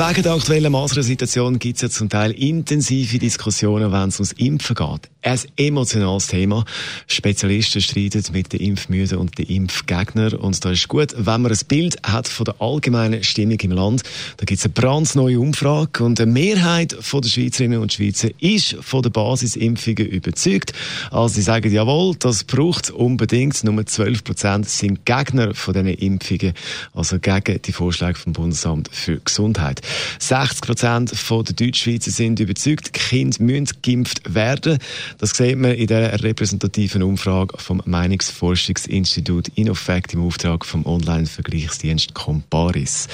Wegen 0.00 0.22
der 0.22 0.32
aktuellen 0.32 0.72
Masern-Situation 0.72 1.58
gibt 1.58 1.76
es 1.76 1.82
ja 1.82 1.90
zum 1.90 2.08
Teil 2.08 2.30
intensive 2.30 3.18
Diskussionen, 3.18 3.92
wenn 3.92 4.08
es 4.08 4.18
ums 4.18 4.32
Impfen 4.32 4.74
geht. 4.74 5.10
Ein 5.22 5.40
emotionales 5.58 6.28
Thema. 6.28 6.64
Spezialisten 7.06 7.82
streiten 7.82 8.24
mit 8.32 8.54
den 8.54 8.60
Impfmüden 8.60 9.18
und 9.18 9.36
den 9.36 9.44
Impfgegnern. 9.44 10.32
Und 10.32 10.64
da 10.64 10.70
ist 10.70 10.88
gut, 10.88 11.12
wenn 11.14 11.42
man 11.42 11.52
ein 11.52 11.58
Bild 11.68 11.98
hat 12.02 12.28
von 12.28 12.46
der 12.46 12.54
allgemeinen 12.62 13.22
Stimmung 13.22 13.60
im 13.60 13.72
Land. 13.72 14.02
Da 14.38 14.46
gibt 14.46 14.60
es 14.60 14.64
eine 14.64 14.72
brandneue 14.72 15.38
Umfrage 15.38 16.02
und 16.02 16.18
eine 16.18 16.32
Mehrheit 16.32 16.92
der 16.92 17.28
Schweizerinnen 17.28 17.80
und 17.80 17.92
Schweizer 17.92 18.30
ist 18.38 18.76
von 18.80 19.02
der 19.02 19.10
Basisimpfungen 19.10 20.06
überzeugt. 20.06 20.72
Also 21.10 21.34
sie 21.34 21.42
sagen, 21.42 21.70
jawohl, 21.70 22.16
das 22.18 22.44
braucht 22.44 22.84
es 22.86 22.90
unbedingt. 22.90 23.62
Nur 23.64 23.84
12 23.84 24.24
Prozent 24.24 24.70
sind 24.70 25.04
Gegner 25.04 25.52
von 25.52 25.74
diesen 25.74 25.88
Impfungen, 25.88 26.54
also 26.94 27.18
gegen 27.18 27.60
die 27.60 27.72
Vorschläge 27.72 28.18
vom 28.18 28.32
Bundesamt 28.32 28.88
für 28.90 29.20
Gesundheit. 29.20 29.82
60 30.18 30.60
Prozent 30.60 31.12
der 31.30 31.54
Deutschschweizer 31.54 32.10
sind 32.10 32.40
überzeugt, 32.40 32.92
Kinder 32.92 33.42
müssen 33.42 33.68
geimpft 33.82 34.34
werden. 34.34 34.78
Das 35.18 35.30
sieht 35.30 35.56
man 35.56 35.72
in 35.72 35.86
der 35.86 36.22
repräsentativen 36.22 37.02
Umfrage 37.02 37.56
vom 37.58 37.82
Meinungsforschungsinstitut 37.84 39.48
Innofact 39.54 40.14
im 40.14 40.22
Auftrag 40.22 40.64
vom 40.64 40.86
Online-Vergleichsdienst 40.86 42.14
Comparis. 42.14 43.08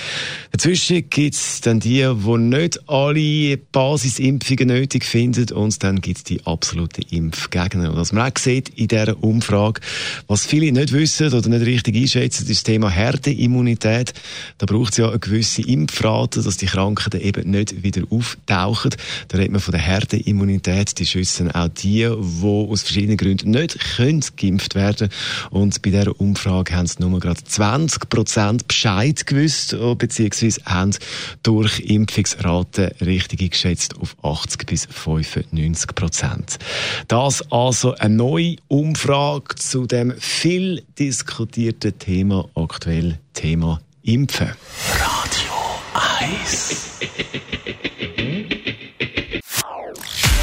Dazwischen 0.52 1.08
gibt 1.08 1.34
es 1.34 1.60
dann 1.60 1.80
die, 1.80 2.02
die 2.02 2.38
nicht 2.38 2.88
alle 2.88 3.56
Basisimpfungen 3.56 4.68
nötig 4.68 5.04
finden 5.04 5.52
und 5.52 5.82
dann 5.82 6.00
gibt 6.00 6.18
es 6.18 6.24
die 6.24 6.44
absoluten 6.44 7.02
Impfgegner. 7.10 7.90
Und 7.90 7.96
was 7.96 8.12
man 8.12 8.30
auch 8.30 8.38
sieht 8.38 8.68
in 8.70 8.88
dieser 8.88 9.22
Umfrage, 9.22 9.80
was 10.26 10.46
viele 10.46 10.72
nicht 10.72 10.92
wissen 10.92 11.32
oder 11.32 11.48
nicht 11.48 11.66
richtig 11.66 11.96
einschätzen, 11.96 12.42
ist 12.42 12.50
das 12.50 12.62
Thema 12.62 12.90
Herdenimmunität. 12.90 14.14
Da 14.58 14.66
braucht 14.66 14.92
es 14.92 14.98
ja 14.98 15.08
eine 15.08 15.18
gewisse 15.18 15.62
Impfrate, 15.62 16.42
dass 16.42 16.56
die 16.56 16.65
Krankheiten 16.66 17.20
eben 17.20 17.50
nicht 17.50 17.82
wieder 17.82 18.02
auftauchen. 18.10 18.90
Da 19.28 19.38
redet 19.38 19.52
man 19.52 19.60
von 19.60 19.72
der 19.72 19.80
Herdenimmunität. 19.80 20.98
Die 20.98 21.06
schützen 21.06 21.50
auch 21.50 21.68
die, 21.68 22.08
die 22.08 22.44
aus 22.44 22.82
verschiedenen 22.82 23.16
Gründen 23.16 23.50
nicht 23.50 23.78
können 23.96 24.24
geimpft 24.36 24.74
werden 24.74 25.08
Und 25.50 25.80
bei 25.82 25.90
dieser 25.90 26.18
Umfrage 26.20 26.74
haben 26.74 26.86
es 26.86 26.98
nur 26.98 27.18
gerade 27.20 27.42
20 27.42 28.08
Prozent 28.08 28.68
Bescheid 28.68 29.26
gewusst, 29.26 29.72
äh, 29.72 29.94
beziehungsweise 29.94 30.60
haben 30.64 30.94
durch 31.42 31.80
Impfungsraten 31.80 32.90
richtig 33.00 33.50
geschätzt 33.50 33.94
auf 34.00 34.16
80 34.22 34.66
bis 34.66 34.86
95 34.86 35.94
Prozent. 35.94 36.58
Das 37.08 37.50
also 37.50 37.94
eine 37.94 38.14
neue 38.14 38.56
Umfrage 38.68 39.54
zu 39.56 39.86
dem 39.86 40.12
viel 40.18 40.82
diskutierten 40.98 41.98
Thema 41.98 42.48
aktuell 42.54 43.18
Thema 43.34 43.80
Impfen. 44.02 44.52
Radio 45.96 46.02
1 46.20 47.00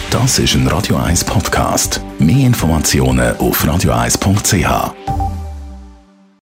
Das 0.09 0.40
ist 0.40 0.56
ein 0.56 0.68
Radio 0.68 0.96
1 0.98 1.26
Podcast. 1.26 2.02
Mehr 2.18 2.48
Informationen 2.48 3.38
auf 3.38 3.64
radio1.ch. 3.64 5.22